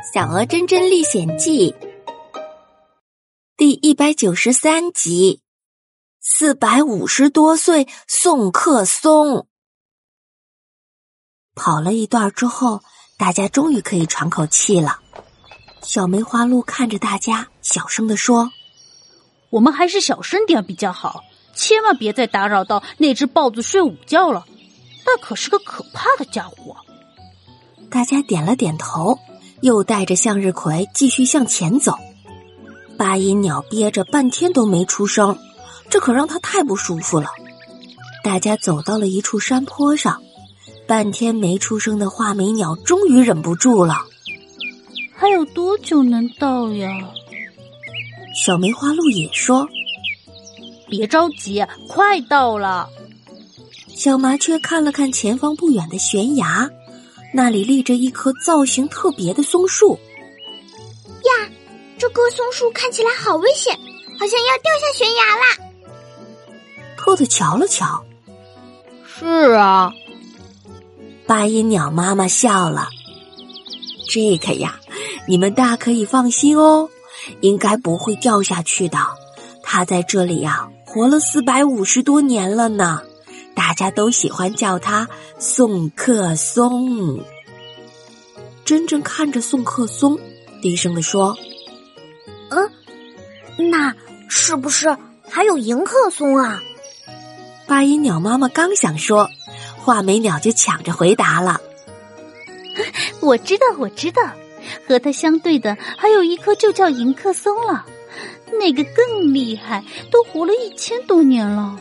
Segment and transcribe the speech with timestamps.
[0.14, 1.72] 《小鹅真真历险记》
[3.58, 5.42] 第一百九十三集：
[6.22, 9.46] 四百五十多岁宋克松
[11.54, 12.80] 跑了一段之后，
[13.18, 15.00] 大家终于可以喘口气了。
[15.82, 18.50] 小梅花鹿看着大家，小声的说
[19.52, 21.24] ：“我们还是小声点比较好，
[21.54, 24.46] 千万别再打扰到那只豹子睡午觉了。
[25.04, 26.74] 那可是个可怕的家伙。”
[27.92, 29.18] 大家点了点头。
[29.62, 31.94] 又带着向日葵继续向前走，
[32.96, 35.38] 八音鸟憋着半天都没出声，
[35.88, 37.28] 这可让他太不舒服了。
[38.22, 40.22] 大家走到了一处山坡上，
[40.86, 43.96] 半天没出声的画眉鸟终于忍不住了
[45.16, 46.90] ：“还有多久能到呀？”
[48.34, 49.68] 小梅花鹿也说
[50.88, 52.88] ：“别着急，快到了。”
[53.94, 56.70] 小麻雀看了看前方不远的悬崖。
[57.32, 59.98] 那里立着一棵造型特别的松树。
[61.22, 61.48] 呀，
[61.98, 63.74] 这棵松树看起来好危险，
[64.18, 65.42] 好像要掉下悬崖啦！
[66.96, 68.04] 兔子瞧了瞧，
[69.06, 69.92] 是啊。
[71.26, 72.88] 八音鸟妈妈笑了。
[74.08, 74.80] 这个呀，
[75.28, 76.90] 你们大可以放心哦，
[77.40, 78.98] 应该不会掉下去的。
[79.62, 83.02] 它在这里呀，活了四百五十多年了呢。
[83.60, 85.06] 大家都喜欢叫他
[85.38, 87.22] 宋克松。
[88.64, 90.18] 真正看着宋克松，
[90.62, 91.36] 低声的说
[92.48, 93.94] ：“嗯，那
[94.30, 94.96] 是不是
[95.28, 96.62] 还有迎客松啊？”
[97.68, 99.28] 八音鸟妈妈刚想说，
[99.76, 101.60] 画眉鸟就抢着回答了
[103.20, 104.22] ：“我知道，我知道，
[104.88, 107.84] 和它相对的还有一棵，就叫迎客松了。
[108.58, 111.78] 那个更厉害，都活了一千多年了。”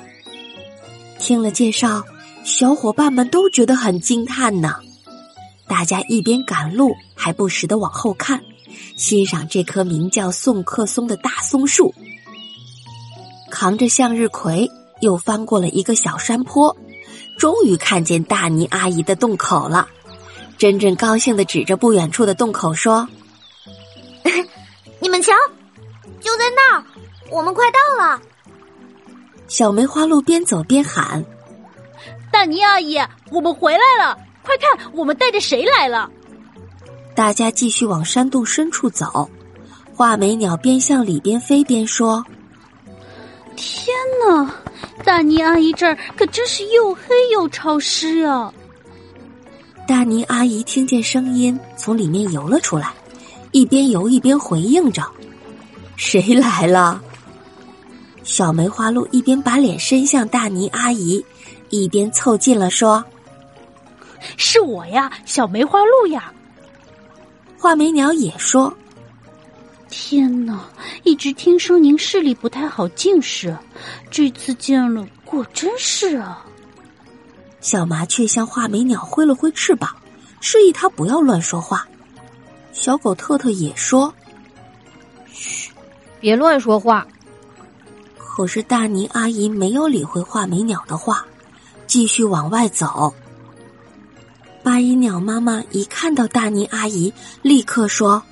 [1.19, 2.03] 听了介绍，
[2.43, 4.75] 小伙伴们都觉得很惊叹呢。
[5.67, 8.41] 大家一边赶路，还不时的往后看，
[8.95, 11.93] 欣赏这棵名叫宋克松的大松树。
[13.51, 14.71] 扛着向日葵，
[15.01, 16.75] 又翻过了一个小山坡，
[17.37, 19.87] 终于看见大妮阿姨的洞口了。
[20.57, 23.07] 真真高兴的指着不远处的洞口说
[24.99, 25.31] ：“你们瞧，
[26.19, 26.83] 就在那儿，
[27.29, 28.19] 我们快到了。”
[29.49, 31.25] 小梅花鹿边走边喊
[32.31, 32.99] ：“大妮阿姨，
[33.31, 34.15] 我们回来了！
[34.43, 36.09] 快看，我们带着谁来了？”
[37.15, 39.27] 大家继续往山洞深处走。
[39.95, 42.23] 画眉鸟边向里边飞边说
[43.57, 43.93] ：“天
[44.25, 44.55] 哪，
[45.03, 47.01] 大妮阿姨这儿可真是又黑
[47.31, 48.53] 又潮湿啊！”
[49.87, 52.93] 大妮阿姨听见声音，从里面游了出来，
[53.51, 55.03] 一边游一边回应着
[55.97, 57.01] ：“谁来了？”
[58.29, 61.25] 小梅花鹿一边把脸伸向大妮阿姨，
[61.71, 63.03] 一边凑近了说
[64.37, 66.31] ：“是我呀，小梅花鹿呀。”
[67.57, 68.71] 画眉鸟也说
[69.89, 70.63] ：“天哪，
[71.03, 73.57] 一直听说您视力不太好，近视，
[74.11, 76.45] 这次见了，果真是啊。”
[77.61, 79.89] 小麻雀向画眉鸟挥了挥翅膀，
[80.39, 81.83] 示意它不要乱说话。
[82.73, 84.13] 小狗特特也说
[85.33, 85.71] ：“嘘，
[86.19, 87.07] 别乱说话。”
[88.39, 91.25] 可是大妮阿姨没有理会画眉鸟的话，
[91.87, 93.13] 继续往外走。
[94.63, 97.11] 八音鸟妈妈一看到大妮阿姨，
[97.41, 98.23] 立刻说：“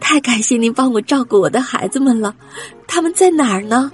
[0.00, 2.34] 太感谢您帮我照顾我的孩子们了，
[2.88, 3.88] 他们在哪儿呢？”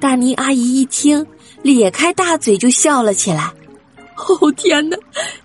[0.00, 1.24] 大妮阿姨一听，
[1.62, 3.54] 咧开大嘴就笑了起来。
[4.16, 4.96] 哦天哪，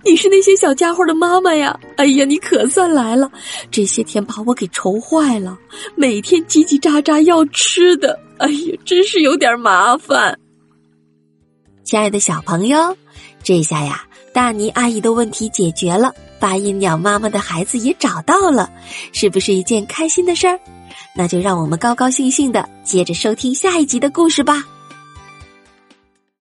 [0.03, 1.79] 你是那些小家伙的妈妈呀！
[1.97, 3.31] 哎呀，你可算来了！
[3.69, 5.55] 这些天把我给愁坏了，
[5.93, 10.37] 每天叽叽喳喳要吃的，哎呀，真是有点麻烦。
[11.83, 12.97] 亲爱的小朋友，
[13.43, 14.03] 这下呀，
[14.33, 18.69] 大妮阿姨的问题解决了，八音鸟妈妈的孩子也找到了，
[19.13, 20.59] 是不是一件开心的事儿？
[21.15, 24.63] 那就让我们高高兴兴的接着收听下一集的故事吧。